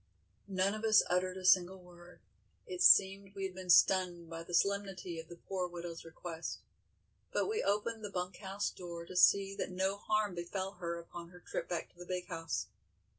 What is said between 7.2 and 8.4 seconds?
but we opened the bunk